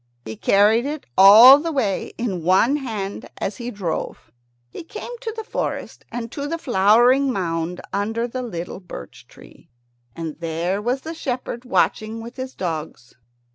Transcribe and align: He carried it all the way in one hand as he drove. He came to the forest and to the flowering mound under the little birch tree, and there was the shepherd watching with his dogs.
He 0.25 0.35
carried 0.35 0.87
it 0.87 1.05
all 1.15 1.59
the 1.59 1.71
way 1.71 2.11
in 2.17 2.41
one 2.41 2.77
hand 2.77 3.29
as 3.37 3.57
he 3.57 3.69
drove. 3.69 4.31
He 4.71 4.83
came 4.83 5.15
to 5.19 5.31
the 5.37 5.43
forest 5.43 6.05
and 6.11 6.31
to 6.31 6.47
the 6.47 6.57
flowering 6.57 7.31
mound 7.31 7.81
under 7.93 8.27
the 8.27 8.41
little 8.41 8.79
birch 8.79 9.27
tree, 9.27 9.69
and 10.15 10.39
there 10.39 10.81
was 10.81 11.01
the 11.01 11.13
shepherd 11.13 11.65
watching 11.65 12.19
with 12.19 12.37
his 12.37 12.55
dogs. 12.55 13.13